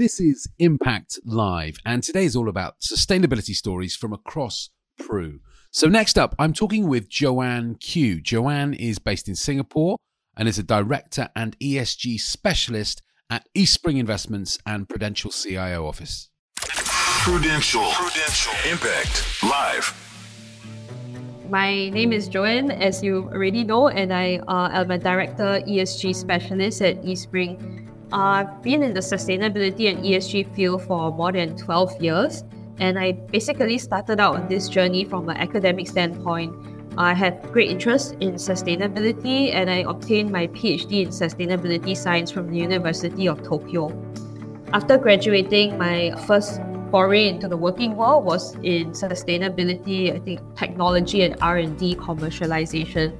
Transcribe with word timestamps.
This 0.00 0.18
is 0.18 0.48
Impact 0.58 1.18
Live, 1.26 1.76
and 1.84 2.02
today 2.02 2.24
is 2.24 2.34
all 2.34 2.48
about 2.48 2.80
sustainability 2.80 3.54
stories 3.54 3.94
from 3.94 4.14
across 4.14 4.70
Pru. 4.98 5.40
So, 5.72 5.88
next 5.88 6.16
up, 6.16 6.34
I'm 6.38 6.54
talking 6.54 6.88
with 6.88 7.10
Joanne 7.10 7.74
Khew. 7.74 8.22
Joanne 8.22 8.72
is 8.72 8.98
based 8.98 9.28
in 9.28 9.34
Singapore 9.34 9.98
and 10.38 10.48
is 10.48 10.58
a 10.58 10.62
director 10.62 11.28
and 11.36 11.54
ESG 11.58 12.18
specialist 12.18 13.02
at 13.28 13.46
Eastspring 13.54 13.98
Investments 13.98 14.58
and 14.64 14.88
Prudential 14.88 15.30
CIO 15.30 15.86
Office. 15.86 16.30
Prudential. 16.56 17.90
Prudential. 17.90 18.54
Impact 18.70 19.42
Live. 19.42 19.92
My 21.50 21.90
name 21.90 22.14
is 22.14 22.26
Joanne, 22.26 22.70
as 22.70 23.02
you 23.02 23.24
already 23.24 23.64
know, 23.64 23.88
and 23.88 24.14
I 24.14 24.40
uh, 24.48 24.70
am 24.72 24.92
a 24.92 24.96
director 24.96 25.60
ESG 25.68 26.16
specialist 26.16 26.80
at 26.80 27.02
Eastspring. 27.02 27.89
I've 28.12 28.60
been 28.62 28.82
in 28.82 28.92
the 28.92 29.00
sustainability 29.00 29.88
and 29.88 30.04
ESG 30.04 30.54
field 30.54 30.82
for 30.82 31.12
more 31.12 31.30
than 31.30 31.56
12 31.56 32.02
years, 32.02 32.42
and 32.78 32.98
I 32.98 33.12
basically 33.12 33.78
started 33.78 34.18
out 34.18 34.34
on 34.34 34.48
this 34.48 34.68
journey 34.68 35.04
from 35.04 35.28
an 35.28 35.36
academic 35.36 35.86
standpoint. 35.86 36.52
I 36.98 37.14
had 37.14 37.40
great 37.52 37.70
interest 37.70 38.16
in 38.18 38.34
sustainability, 38.34 39.54
and 39.54 39.70
I 39.70 39.88
obtained 39.88 40.32
my 40.32 40.48
PhD 40.48 41.02
in 41.02 41.08
sustainability 41.10 41.96
science 41.96 42.32
from 42.32 42.50
the 42.50 42.58
University 42.58 43.28
of 43.28 43.44
Tokyo. 43.44 43.94
After 44.72 44.98
graduating, 44.98 45.78
my 45.78 46.12
first 46.26 46.60
foray 46.90 47.28
into 47.28 47.46
the 47.46 47.56
working 47.56 47.94
world 47.94 48.24
was 48.24 48.56
in 48.56 48.90
sustainability, 48.90 50.12
I 50.12 50.18
think 50.18 50.40
technology 50.56 51.22
and 51.22 51.36
R&D 51.40 51.94
commercialization. 51.94 53.14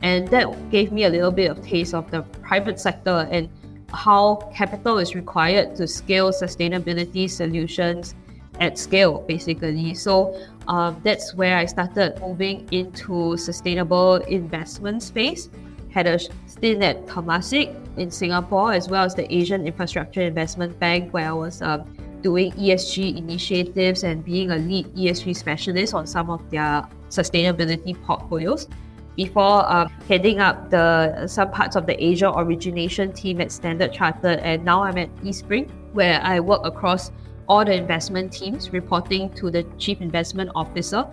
And 0.00 0.28
that 0.28 0.70
gave 0.70 0.92
me 0.92 1.04
a 1.04 1.08
little 1.08 1.32
bit 1.32 1.50
of 1.50 1.60
taste 1.66 1.92
of 1.92 2.08
the 2.12 2.22
private 2.22 2.78
sector 2.78 3.26
and 3.32 3.48
how 3.92 4.36
capital 4.54 4.98
is 4.98 5.14
required 5.14 5.76
to 5.76 5.86
scale 5.86 6.30
sustainability 6.30 7.28
solutions 7.28 8.14
at 8.60 8.78
scale, 8.78 9.20
basically. 9.26 9.94
So 9.94 10.38
um, 10.66 11.00
that's 11.04 11.34
where 11.34 11.56
I 11.56 11.64
started 11.64 12.20
moving 12.20 12.68
into 12.72 13.36
sustainable 13.36 14.16
investment 14.16 15.02
space. 15.02 15.48
Had 15.90 16.06
a 16.06 16.18
stint 16.46 16.82
at 16.82 17.06
Temasek 17.06 17.74
in 17.96 18.10
Singapore, 18.10 18.72
as 18.72 18.88
well 18.88 19.04
as 19.04 19.14
the 19.14 19.32
Asian 19.32 19.66
Infrastructure 19.66 20.22
Investment 20.22 20.78
Bank, 20.78 21.12
where 21.12 21.28
I 21.28 21.32
was 21.32 21.62
um, 21.62 21.84
doing 22.20 22.52
ESG 22.52 23.16
initiatives 23.16 24.02
and 24.04 24.24
being 24.24 24.50
a 24.50 24.56
lead 24.56 24.86
ESG 24.94 25.36
specialist 25.36 25.94
on 25.94 26.06
some 26.06 26.30
of 26.30 26.48
their 26.50 26.86
sustainability 27.08 28.00
portfolios 28.02 28.68
before 29.18 29.70
um, 29.70 29.88
heading 30.06 30.38
up 30.38 30.70
the 30.70 31.26
some 31.26 31.50
parts 31.50 31.74
of 31.74 31.86
the 31.86 32.02
Asia 32.02 32.30
origination 32.30 33.12
team 33.12 33.40
at 33.40 33.50
Standard 33.50 33.92
Chartered, 33.92 34.38
and 34.38 34.64
now 34.64 34.84
I'm 34.84 34.96
at 34.96 35.12
Eastspring, 35.16 35.68
where 35.92 36.20
I 36.22 36.38
work 36.38 36.64
across 36.64 37.10
all 37.48 37.64
the 37.64 37.74
investment 37.74 38.32
teams, 38.32 38.72
reporting 38.72 39.28
to 39.34 39.50
the 39.50 39.64
chief 39.76 40.00
investment 40.00 40.52
officer. 40.54 41.04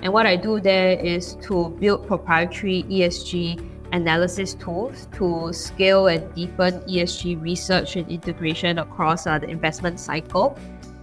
And 0.00 0.12
what 0.12 0.26
I 0.26 0.36
do 0.36 0.60
there 0.60 0.92
is 0.92 1.34
to 1.42 1.76
build 1.80 2.06
proprietary 2.06 2.84
ESG 2.84 3.58
analysis 3.92 4.54
tools 4.54 5.08
to 5.14 5.52
scale 5.52 6.06
and 6.06 6.32
deepen 6.32 6.80
ESG 6.82 7.42
research 7.42 7.96
and 7.96 8.08
integration 8.08 8.78
across 8.78 9.26
uh, 9.26 9.40
the 9.40 9.48
investment 9.48 9.98
cycle 9.98 10.56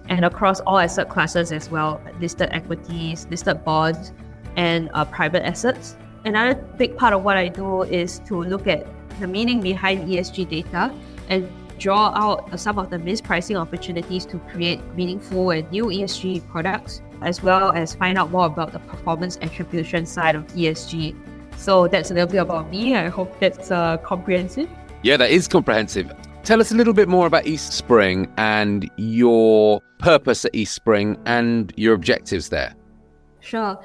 and 0.08 0.23
across 0.23 0.61
all 0.61 0.80
asset 0.80 1.09
classes 1.09 1.52
as 1.52 1.70
well 1.70 2.02
listed 2.22 2.48
equities, 2.54 3.28
listed 3.30 3.66
bonds, 3.66 4.14
and 4.56 4.89
uh, 4.94 5.04
private 5.04 5.45
assets. 5.45 5.98
Another 6.28 6.56
big 6.78 6.97
part 6.97 7.14
of 7.14 7.23
what 7.23 7.38
I 7.38 7.47
do 7.47 7.83
is 7.83 8.20
to 8.28 8.44
look 8.44 8.67
at 8.67 8.86
the 9.20 9.28
meaning 9.28 9.61
behind 9.61 10.08
ESG 10.09 10.50
data 10.50 10.94
and 11.30 11.50
draw 11.80 12.11
out 12.16 12.59
some 12.59 12.78
of 12.78 12.89
the 12.89 12.97
mispricing 12.97 13.56
opportunities 13.56 14.25
to 14.25 14.39
create 14.52 14.81
meaningful 14.95 15.52
and 15.52 15.70
new 15.72 15.86
ESG 15.86 16.48
products, 16.50 17.02
as 17.22 17.42
well 17.42 17.72
as 17.72 17.95
find 17.95 18.17
out 18.17 18.31
more 18.31 18.48
about 18.48 18.73
the 18.73 18.80
performance 18.80 19.38
attribution 19.42 20.05
side 20.05 20.36
of 20.36 20.45
ESG 20.48 21.15
so 21.58 21.88
that's 21.88 22.11
a 22.11 22.14
little 22.14 22.30
bit 22.30 22.38
about 22.38 22.70
me. 22.70 22.95
I 22.95 23.09
hope 23.09 23.39
that's 23.39 23.71
uh, 23.71 23.98
comprehensive. 23.98 24.70
Yeah, 25.04 25.17
that 25.17 25.32
is 25.32 25.48
comprehensive. 25.48 26.14
Tell 26.44 26.61
us 26.61 26.71
a 26.71 26.76
little 26.76 26.94
bit 26.94 27.09
more 27.09 27.27
about 27.27 27.44
Eastspring 27.44 28.32
and 28.38 28.89
your 28.95 29.82
purpose 29.99 30.45
at 30.45 30.54
Eastspring 30.54 31.20
and 31.26 31.73
your 31.76 31.94
objectives 31.94 32.49
there. 32.49 32.73
Sure. 33.42 33.77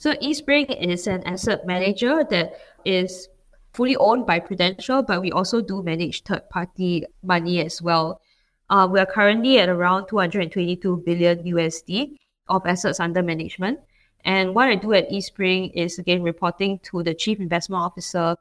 So 0.00 0.14
Eastspring 0.14 0.80
is 0.80 1.06
an 1.06 1.22
asset 1.24 1.66
manager 1.66 2.24
that 2.30 2.54
is 2.86 3.28
fully 3.74 3.96
owned 3.96 4.24
by 4.24 4.40
Prudential, 4.40 5.02
but 5.02 5.20
we 5.20 5.30
also 5.30 5.60
do 5.60 5.82
manage 5.82 6.22
third-party 6.22 7.04
money 7.22 7.60
as 7.60 7.82
well. 7.82 8.22
Uh, 8.70 8.88
we 8.90 8.98
are 8.98 9.04
currently 9.04 9.58
at 9.58 9.68
around 9.68 10.06
222 10.06 11.02
billion 11.04 11.44
USD 11.44 12.16
of 12.48 12.64
assets 12.64 12.98
under 12.98 13.22
management. 13.22 13.78
And 14.24 14.54
what 14.54 14.70
I 14.70 14.76
do 14.76 14.94
at 14.94 15.10
Eastspring 15.10 15.72
is 15.74 15.98
again 15.98 16.22
reporting 16.22 16.78
to 16.84 17.02
the 17.02 17.12
chief 17.12 17.38
investment 17.38 17.82
officer. 17.82 18.36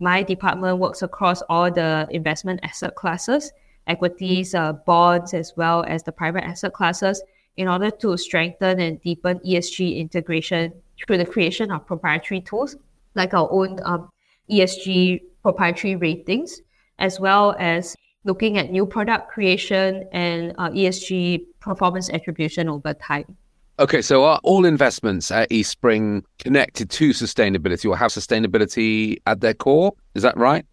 My 0.00 0.24
department 0.24 0.78
works 0.78 1.02
across 1.02 1.40
all 1.42 1.70
the 1.70 2.08
investment 2.10 2.58
asset 2.64 2.96
classes, 2.96 3.52
equities, 3.86 4.56
uh, 4.56 4.72
bonds, 4.72 5.34
as 5.34 5.52
well 5.56 5.84
as 5.86 6.02
the 6.02 6.10
private 6.10 6.42
asset 6.42 6.72
classes, 6.72 7.22
in 7.56 7.68
order 7.68 7.92
to 7.92 8.16
strengthen 8.16 8.80
and 8.80 9.00
deepen 9.02 9.38
ESG 9.46 9.98
integration 9.98 10.72
through 11.04 11.18
the 11.18 11.26
creation 11.26 11.70
of 11.70 11.86
proprietary 11.86 12.40
tools 12.40 12.76
like 13.14 13.34
our 13.34 13.50
own 13.50 13.80
um, 13.84 14.08
ESG 14.50 15.20
proprietary 15.42 15.96
ratings, 15.96 16.60
as 16.98 17.18
well 17.18 17.56
as 17.58 17.96
looking 18.24 18.58
at 18.58 18.70
new 18.70 18.86
product 18.86 19.30
creation 19.30 20.08
and 20.12 20.52
uh, 20.58 20.68
ESG 20.70 21.46
performance 21.60 22.10
attribution 22.10 22.68
over 22.68 22.94
time. 22.94 23.36
Okay, 23.78 24.00
so 24.00 24.24
are 24.24 24.40
all 24.42 24.64
investments 24.64 25.30
at 25.30 25.50
Eastspring 25.50 26.22
connected 26.38 26.88
to 26.90 27.10
sustainability 27.10 27.88
or 27.88 27.96
have 27.96 28.10
sustainability 28.10 29.18
at 29.26 29.40
their 29.40 29.52
core? 29.52 29.92
Is 30.14 30.22
that 30.22 30.36
right? 30.36 30.64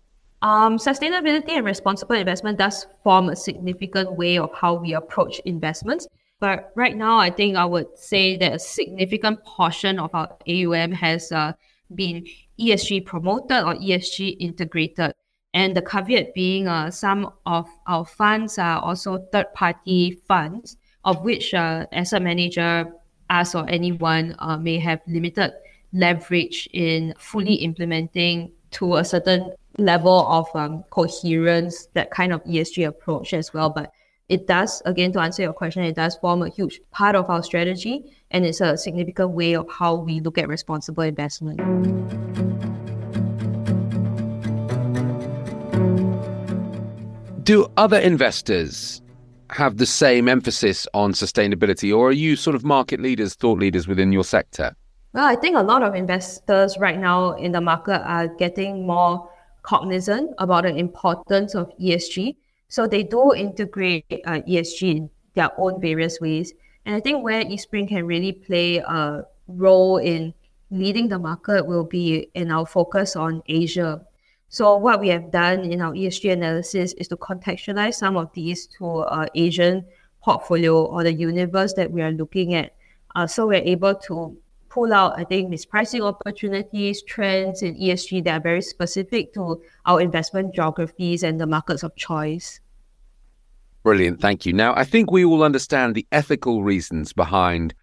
Um, 0.42 0.78
sustainability 0.78 1.52
and 1.52 1.66
responsible 1.66 2.16
investment 2.16 2.58
does 2.58 2.88
form 3.04 3.30
a 3.30 3.36
significant 3.36 4.14
way 4.18 4.38
of 4.38 4.52
how 4.54 4.76
we 4.76 4.94
approach 4.94 5.40
investments. 5.46 6.08
But 6.44 6.74
right 6.76 6.98
now, 6.98 7.20
I 7.20 7.30
think 7.30 7.56
I 7.56 7.64
would 7.64 7.98
say 7.98 8.36
that 8.36 8.52
a 8.52 8.60
significant 8.60 9.46
portion 9.46 9.98
of 9.98 10.14
our 10.14 10.28
AUM 10.46 10.92
has 10.92 11.32
uh, 11.32 11.54
been 11.96 12.28
ESG 12.60 13.06
promoted 13.06 13.64
or 13.64 13.76
ESG 13.76 14.36
integrated. 14.42 15.14
And 15.54 15.74
the 15.74 15.82
caveat 15.82 16.34
being 16.34 16.68
uh, 16.68 16.92
some 16.92 17.32
of 17.46 17.70
our 17.88 18.04
funds 18.04 18.60
are 18.60 18.82
also 18.82 19.26
third 19.32 19.54
party 19.54 20.20
funds 20.28 20.76
of 21.06 21.24
which 21.24 21.54
uh, 21.54 21.86
asset 21.94 22.22
manager, 22.22 22.92
us 23.30 23.56
or 23.56 23.64
anyone 23.70 24.36
uh, 24.40 24.58
may 24.58 24.80
have 24.80 25.00
limited 25.08 25.54
leverage 25.94 26.68
in 26.74 27.14
fully 27.18 27.54
implementing 27.54 28.52
to 28.72 28.98
a 28.98 29.06
certain 29.06 29.50
level 29.78 30.28
of 30.28 30.54
um, 30.56 30.84
coherence 30.90 31.88
that 31.94 32.12
kind 32.12 32.34
of 32.34 32.44
ESG 32.44 32.86
approach 32.86 33.34
as 33.34 33.54
well. 33.54 33.70
But 33.70 33.94
it 34.30 34.48
does, 34.48 34.82
again, 34.86 35.12
to 35.14 35.20
answer 35.20 35.42
your 35.42 35.54
question, 35.54 35.84
it 35.84 35.96
does 35.96 36.16
form 36.16 36.42
a 36.42 36.50
huge 36.50 36.80
part 36.92 37.16
of 37.16 37.30
our 37.30 37.44
strategy 37.44 38.04
and 38.32 38.46
it's 38.46 38.62
a 38.62 38.78
significant 38.78 39.32
way 39.32 39.54
of 39.54 39.70
how 39.70 39.96
we 39.96 40.20
look 40.22 40.38
at 40.38 40.48
responsible 40.48 41.04
investment. 41.04 41.60
Do 47.44 47.70
other 47.76 48.00
investors 48.00 49.02
have 49.50 49.78
the 49.78 49.86
same 49.86 50.30
emphasis 50.30 50.88
on 50.94 51.12
sustainability, 51.12 51.96
or 51.96 52.08
are 52.08 52.14
you 52.14 52.36
sort 52.38 52.56
of 52.56 52.64
market 52.64 53.02
leaders, 53.02 53.36
thought 53.36 53.60
leaders 53.60 53.88
within 53.88 54.14
your 54.14 54.24
sector? 54.24 54.74
Well, 55.14 55.26
I 55.26 55.36
think 55.36 55.58
a 55.58 55.62
lot 55.62 55.84
of 55.84 55.94
investors 55.94 56.78
right 56.80 56.98
now 56.98 57.34
in 57.34 57.52
the 57.52 57.62
market 57.62 58.02
are 58.04 58.30
getting 58.30 58.88
more 58.88 59.30
cognizant 59.62 60.32
about 60.40 60.64
the 60.64 60.76
importance 60.76 61.54
of 61.54 61.70
ESG. 61.78 62.36
So 62.74 62.88
they 62.88 63.04
do 63.04 63.36
integrate 63.36 64.04
uh, 64.26 64.42
ESG 64.50 64.82
in 64.98 65.10
their 65.36 65.52
own 65.60 65.80
various 65.80 66.20
ways. 66.20 66.56
And 66.88 66.96
I 66.96 67.02
think 67.02 67.24
where 67.24 67.44
Eastspring 67.46 67.88
can 67.88 68.08
really 68.08 68.32
play 68.32 68.78
a 68.78 69.28
role 69.48 69.98
in 69.98 70.34
leading 70.72 71.08
the 71.08 71.20
market 71.20 71.68
will 71.68 71.84
be 71.84 72.32
in 72.34 72.50
our 72.50 72.66
focus 72.66 73.16
on 73.16 73.44
Asia. 73.46 74.02
So 74.50 74.76
what 74.76 75.00
we 75.00 75.10
have 75.10 75.30
done 75.30 75.72
in 75.72 75.82
our 75.82 75.94
ESG 75.94 76.34
analysis 76.34 76.94
is 76.94 77.08
to 77.10 77.16
contextualize 77.16 77.94
some 77.94 78.18
of 78.18 78.34
these 78.34 78.66
to 78.80 79.02
uh, 79.02 79.28
Asian 79.36 79.86
portfolio 80.24 80.84
or 80.84 81.04
the 81.04 81.14
universe 81.14 81.74
that 81.74 81.92
we 81.92 82.02
are 82.02 82.12
looking 82.12 82.56
at. 82.56 82.74
Uh, 83.16 83.28
so 83.28 83.46
we're 83.46 83.62
able 83.62 83.94
to 84.10 84.36
pull 84.70 84.92
out, 84.92 85.14
I 85.16 85.26
think, 85.26 85.54
mispricing 85.54 86.02
opportunities, 86.02 87.04
trends 87.04 87.62
in 87.62 87.76
ESG 87.76 88.24
that 88.24 88.40
are 88.40 88.44
very 88.44 88.64
specific 88.64 89.32
to 89.36 89.62
our 89.86 90.02
investment 90.02 90.56
geographies 90.56 91.22
and 91.22 91.40
the 91.40 91.46
markets 91.46 91.84
of 91.84 91.96
choice. 91.96 92.60
Brilliant. 93.84 94.22
Thank 94.22 94.46
you. 94.46 94.54
Now, 94.54 94.74
I 94.76 94.86
think 94.86 95.12
we 95.12 95.26
all 95.26 95.44
understand 95.44 95.94
the 95.94 96.08
ethical 96.12 96.64
reasons 96.64 97.12
behind 97.12 97.74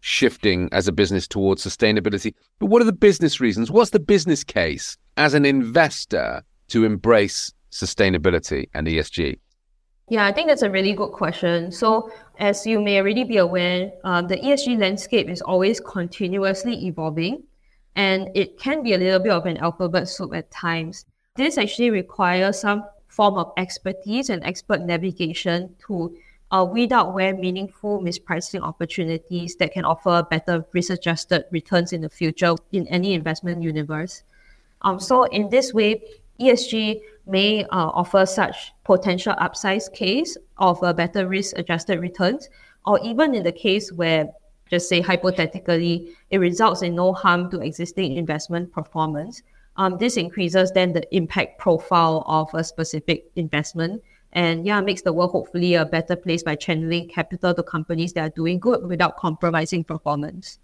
shifting 0.00 0.68
as 0.72 0.88
a 0.88 0.92
business 0.92 1.28
towards 1.28 1.64
sustainability. 1.64 2.34
But 2.58 2.66
what 2.66 2.82
are 2.82 2.86
the 2.86 2.92
business 2.92 3.40
reasons? 3.40 3.70
What's 3.70 3.90
the 3.90 4.00
business 4.00 4.42
case 4.44 4.96
as 5.16 5.34
an 5.34 5.44
investor 5.44 6.42
to 6.68 6.84
embrace 6.84 7.52
sustainability 7.70 8.68
and 8.74 8.86
ESG? 8.86 9.38
Yeah, 10.08 10.26
I 10.26 10.32
think 10.32 10.48
that's 10.48 10.62
a 10.62 10.70
really 10.70 10.92
good 10.92 11.12
question. 11.12 11.70
So, 11.70 12.10
as 12.38 12.66
you 12.66 12.80
may 12.80 12.98
already 12.98 13.24
be 13.24 13.36
aware, 13.36 13.92
um, 14.04 14.26
the 14.26 14.36
ESG 14.36 14.78
landscape 14.78 15.28
is 15.28 15.40
always 15.40 15.80
continuously 15.80 16.86
evolving, 16.86 17.44
and 17.94 18.28
it 18.34 18.58
can 18.58 18.82
be 18.82 18.94
a 18.94 18.98
little 18.98 19.20
bit 19.20 19.32
of 19.32 19.46
an 19.46 19.58
alphabet 19.58 20.08
soup 20.08 20.34
at 20.34 20.50
times. 20.50 21.04
This 21.36 21.56
actually 21.56 21.90
requires 21.90 22.60
some 22.60 22.84
form 23.12 23.36
of 23.36 23.52
expertise 23.58 24.30
and 24.30 24.42
expert 24.42 24.80
navigation 24.80 25.74
to 25.86 26.16
uh, 26.50 26.64
weed 26.64 26.92
out 26.92 27.12
where 27.12 27.34
meaningful 27.34 28.00
mispricing 28.00 28.62
opportunities 28.62 29.54
that 29.56 29.72
can 29.72 29.84
offer 29.84 30.26
better 30.30 30.64
risk-adjusted 30.72 31.44
returns 31.50 31.92
in 31.92 32.00
the 32.00 32.08
future 32.08 32.54
in 32.72 32.86
any 32.88 33.12
investment 33.12 33.62
universe. 33.62 34.22
Um, 34.80 34.98
so 34.98 35.24
in 35.24 35.50
this 35.50 35.74
way, 35.74 36.02
ESG 36.40 37.00
may 37.26 37.64
uh, 37.64 37.68
offer 37.70 38.24
such 38.24 38.72
potential 38.84 39.34
upside 39.38 39.82
case 39.92 40.36
of 40.56 40.82
a 40.82 40.94
better 40.94 41.28
risk-adjusted 41.28 42.00
returns, 42.00 42.48
or 42.86 42.98
even 43.04 43.34
in 43.34 43.42
the 43.44 43.52
case 43.52 43.92
where, 43.92 44.28
just 44.70 44.88
say 44.88 45.02
hypothetically, 45.02 46.16
it 46.30 46.38
results 46.38 46.80
in 46.80 46.94
no 46.94 47.12
harm 47.12 47.50
to 47.50 47.60
existing 47.60 48.16
investment 48.16 48.72
performance. 48.72 49.42
Um, 49.76 49.96
this 49.98 50.16
increases 50.16 50.70
then 50.72 50.92
the 50.92 51.14
impact 51.14 51.58
profile 51.58 52.24
of 52.26 52.52
a 52.54 52.62
specific 52.62 53.30
investment 53.36 54.02
and 54.32 54.66
yeah, 54.66 54.80
makes 54.80 55.02
the 55.02 55.12
world 55.12 55.32
hopefully 55.32 55.74
a 55.74 55.84
better 55.84 56.16
place 56.16 56.42
by 56.42 56.54
channeling 56.54 57.08
capital 57.08 57.54
to 57.54 57.62
companies 57.62 58.14
that 58.14 58.20
are 58.20 58.34
doing 58.34 58.58
good 58.58 58.86
without 58.86 59.16
compromising 59.16 59.84
performance. 59.84 60.58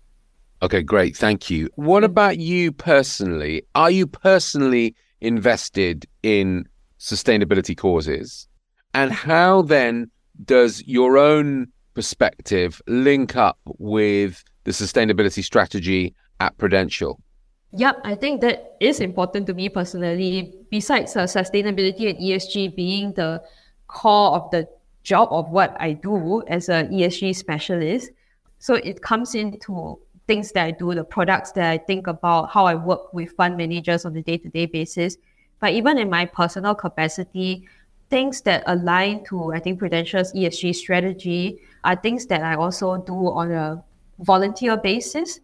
Okay, 0.62 0.82
great. 0.82 1.16
Thank 1.16 1.50
you. 1.50 1.68
What 1.76 2.02
about 2.02 2.38
you 2.38 2.72
personally? 2.72 3.62
Are 3.74 3.90
you 3.90 4.06
personally 4.06 4.96
invested 5.20 6.06
in 6.22 6.66
sustainability 6.98 7.76
causes? 7.76 8.48
And 8.94 9.12
how 9.12 9.62
then 9.62 10.10
does 10.44 10.82
your 10.86 11.18
own 11.18 11.68
perspective 11.94 12.80
link 12.86 13.36
up 13.36 13.58
with 13.78 14.42
the 14.64 14.72
sustainability 14.72 15.44
strategy 15.44 16.14
at 16.40 16.56
Prudential? 16.58 17.20
Yep, 17.72 18.00
I 18.04 18.14
think 18.14 18.40
that 18.40 18.76
is 18.80 19.00
important 19.00 19.46
to 19.48 19.54
me 19.54 19.68
personally. 19.68 20.54
Besides 20.70 21.16
uh, 21.16 21.24
sustainability 21.24 22.08
and 22.08 22.18
ESG 22.18 22.74
being 22.74 23.12
the 23.12 23.42
core 23.86 24.32
of 24.32 24.50
the 24.50 24.68
job 25.02 25.28
of 25.30 25.50
what 25.50 25.76
I 25.78 25.92
do 25.92 26.42
as 26.48 26.68
an 26.68 26.90
ESG 26.90 27.36
specialist, 27.36 28.10
so 28.58 28.74
it 28.74 29.02
comes 29.02 29.34
into 29.34 29.98
things 30.26 30.52
that 30.52 30.64
I 30.64 30.70
do, 30.70 30.94
the 30.94 31.04
products 31.04 31.52
that 31.52 31.70
I 31.70 31.78
think 31.78 32.06
about, 32.06 32.50
how 32.50 32.66
I 32.66 32.74
work 32.74 33.12
with 33.12 33.32
fund 33.32 33.56
managers 33.56 34.04
on 34.04 34.16
a 34.16 34.22
day 34.22 34.38
to 34.38 34.48
day 34.48 34.66
basis. 34.66 35.16
But 35.60 35.72
even 35.72 35.98
in 35.98 36.08
my 36.08 36.24
personal 36.26 36.74
capacity, 36.74 37.68
things 38.10 38.40
that 38.42 38.62
align 38.66 39.24
to, 39.24 39.52
I 39.52 39.58
think, 39.60 39.78
Prudential's 39.78 40.32
ESG 40.32 40.74
strategy 40.74 41.60
are 41.84 41.96
things 41.96 42.26
that 42.26 42.42
I 42.42 42.54
also 42.54 42.96
do 42.98 43.30
on 43.30 43.52
a 43.52 43.82
volunteer 44.20 44.76
basis. 44.76 45.40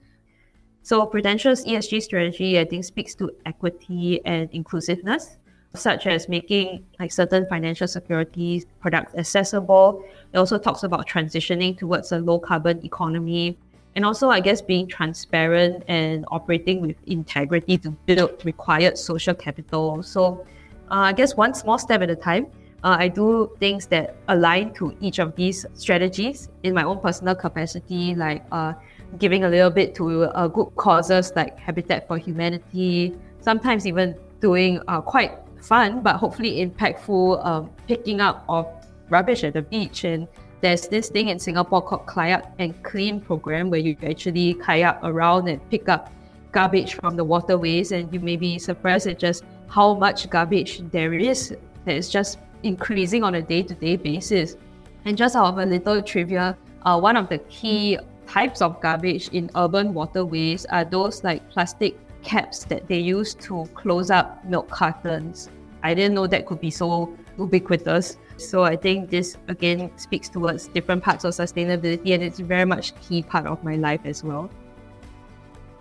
So 0.85 1.07
Prudential's 1.07 1.65
ESG 1.65 2.03
strategy, 2.03 2.61
I 2.61 2.67
think, 2.67 2.85
speaks 2.85 3.15
to 3.15 3.31
equity 3.47 4.21
and 4.27 4.51
inclusiveness, 4.53 5.39
such 5.75 6.07
as 6.07 6.29
making 6.29 6.85
like 7.01 7.11
certain 7.11 7.47
financial 7.47 7.89
securities 7.89 8.67
products 8.81 9.15
accessible. 9.15 10.05
It 10.35 10.37
also 10.37 10.59
talks 10.59 10.83
about 10.83 11.09
transitioning 11.09 11.79
towards 11.79 12.13
a 12.13 12.19
low 12.19 12.39
carbon 12.39 12.85
economy. 12.85 13.57
And 13.97 14.05
also, 14.05 14.29
I 14.29 14.41
guess, 14.41 14.61
being 14.61 14.87
transparent 14.87 15.85
and 15.89 16.27
operating 16.31 16.83
with 16.83 16.97
integrity 17.07 17.79
to 17.79 17.91
build 18.05 18.45
required 18.45 18.99
social 18.99 19.33
capital. 19.33 20.03
So, 20.03 20.45
uh, 20.91 21.09
I 21.09 21.13
guess 21.15 21.35
one 21.35 21.55
small 21.55 21.79
step 21.79 22.03
at 22.03 22.11
a 22.11 22.17
time. 22.17 22.49
Uh, 22.85 22.97
I 23.01 23.09
do 23.09 23.51
things 23.59 23.87
that 23.87 24.15
align 24.29 24.75
to 24.75 24.95
each 25.01 25.19
of 25.19 25.35
these 25.37 25.65
strategies 25.73 26.51
in 26.65 26.75
my 26.75 26.85
own 26.85 27.01
personal 27.01 27.35
capacity, 27.35 28.15
like 28.15 28.45
uh, 28.53 28.75
giving 29.19 29.45
a 29.45 29.49
little 29.49 29.71
bit 29.71 29.95
to 29.95 30.25
uh, 30.25 30.49
good 30.49 30.69
causes 30.77 31.33
like 31.35 31.59
Habitat 31.59 32.07
for 32.07 32.19
Humanity, 32.19 33.17
sometimes 33.41 33.87
even 33.87 34.15
doing 34.41 34.83
uh, 34.87 35.01
quite 35.01 35.33
fun 35.63 36.03
but 36.03 36.17
hopefully 36.17 36.61
impactful 36.61 37.41
um, 37.47 37.71
picking 37.89 38.21
up 38.21 38.45
of 38.51 38.69
rubbish 39.09 39.45
at 39.45 39.55
the 39.55 39.63
beach. 39.63 40.05
And 40.05 40.29
there's 40.61 40.87
this 40.87 41.09
thing 41.09 41.29
in 41.29 41.39
Singapore 41.39 41.81
called 41.81 42.07
Kayak 42.07 42.53
and 42.59 42.77
Clean 42.83 43.19
program 43.19 43.71
where 43.71 43.81
you 43.81 43.97
actually 44.05 44.55
kayak 44.61 45.01
around 45.03 45.49
and 45.49 45.59
pick 45.71 45.89
up 45.89 46.13
garbage 46.53 46.95
from 47.01 47.17
the 47.17 47.25
waterways. 47.25 47.93
And 47.93 48.13
you 48.13 48.21
may 48.21 48.37
be 48.37 48.59
surprised 48.59 49.07
at 49.07 49.19
just 49.19 49.43
how 49.69 49.95
much 49.95 50.29
garbage 50.29 50.83
there 50.91 51.15
is 51.15 51.57
that 51.87 51.97
is 51.97 52.11
just 52.11 52.39
increasing 52.65 53.23
on 53.23 53.37
a 53.37 53.43
day 53.43 53.63
to 53.63 53.75
day 53.75 53.97
basis. 53.97 54.57
And 55.05 55.17
just 55.17 55.37
out 55.37 55.47
of 55.47 55.59
a 55.59 55.67
little 55.67 56.03
trivia, 56.03 56.57
uh, 56.83 56.99
one 56.99 57.17
of 57.17 57.29
the 57.29 57.39
key 57.39 57.99
types 58.27 58.63
of 58.63 58.81
garbage 58.81 59.29
in 59.29 59.51
urban 59.55 59.95
waterways 59.95 60.65
are 60.67 60.85
those 60.85 61.23
like 61.23 61.49
plastic 61.51 61.97
caps 62.23 62.65
that 62.65 62.89
they 62.89 62.99
use 62.99 63.35
to 63.35 63.67
close 63.75 64.11
up 64.11 64.45
milk 64.45 64.69
cartons. 64.71 65.51
I 65.83 65.93
didn't 65.93 66.15
know 66.15 66.27
that 66.27 66.47
could 66.47 66.61
be 66.61 66.71
so 66.71 67.15
ubiquitous. 67.39 68.17
So 68.39 68.65
I 68.65 68.77
think 68.77 69.11
this 69.11 69.37
again 69.49 69.91
speaks 69.97 70.29
towards 70.29 70.69
different 70.69 71.05
parts 71.05 71.25
of 71.25 71.35
sustainability 71.35 72.15
and 72.15 72.23
it's 72.23 72.41
very 72.41 72.65
much 72.65 72.99
key 73.01 73.23
part 73.23 73.47
of 73.47 73.63
my 73.63 73.77
life 73.77 74.01
as 74.05 74.25
well. 74.25 74.51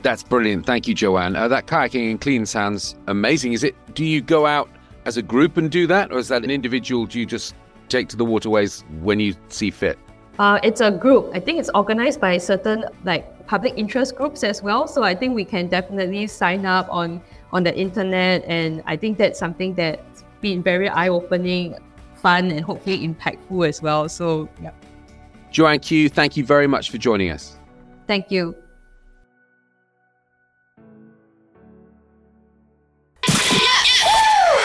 That's 0.02 0.22
brilliant. 0.22 0.66
Thank 0.66 0.88
you, 0.90 0.94
Joanne. 0.94 1.38
Uh, 1.38 1.48
that 1.48 1.66
kayaking 1.66 2.12
and 2.12 2.20
clean 2.20 2.46
sounds 2.46 2.96
amazing. 3.08 3.54
Is 3.54 3.64
it? 3.64 3.74
Do 3.96 4.04
you 4.04 4.22
go 4.22 4.46
out 4.46 4.70
as 5.06 5.18
a 5.18 5.22
group 5.22 5.58
and 5.58 5.70
do 5.70 5.88
that, 5.88 6.12
or 6.12 6.18
is 6.18 6.28
that 6.30 6.44
an 6.44 6.52
individual? 6.52 7.06
Do 7.06 7.20
you 7.20 7.26
just 7.26 7.56
take 7.90 8.08
to 8.10 8.18
the 8.18 8.26
waterways 8.26 8.84
when 9.02 9.20
you 9.20 9.36
see 9.50 9.72
fit? 9.72 10.00
Uh, 10.40 10.60
it's 10.64 10.82
a 10.82 10.90
group. 10.90 11.30
I 11.34 11.40
think 11.40 11.60
it's 11.60 11.70
organized 11.76 12.20
by 12.20 12.38
certain 12.38 12.86
like 13.04 13.46
public 13.46 13.74
interest 13.78 14.16
groups 14.16 14.44
as 14.44 14.64
well. 14.64 14.88
So 14.88 15.04
I 15.04 15.14
think 15.14 15.36
we 15.36 15.46
can 15.46 15.68
definitely 15.68 16.28
sign 16.28 16.66
up 16.66 16.88
on 16.90 17.22
on 17.52 17.64
the 17.64 17.76
internet, 17.78 18.44
and 18.46 18.82
I 18.88 18.98
think 18.98 19.18
that's 19.18 19.38
something 19.38 19.76
that's 19.76 20.24
been 20.42 20.64
very 20.64 20.90
eye 20.90 21.10
opening, 21.10 21.76
fun, 22.16 22.50
and 22.50 22.66
hopefully 22.66 23.08
impactful 23.08 23.68
as 23.68 23.82
well. 23.82 24.10
So 24.10 24.50
yeah. 24.62 24.72
Joanne 25.52 25.80
Khew, 25.80 26.10
thank 26.10 26.36
you 26.36 26.44
very 26.44 26.66
much 26.66 26.90
for 26.90 26.98
joining 26.98 27.30
us. 27.30 27.58
Thank 28.08 28.32
you. 28.32 28.56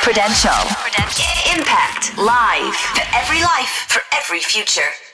Prudential. 0.09 0.51
Prudential. 0.81 1.59
Impact 1.59 2.17
Live. 2.17 2.75
For 2.75 3.03
every 3.15 3.43
life, 3.43 3.85
for 3.89 4.01
every 4.17 4.41
future. 4.41 5.08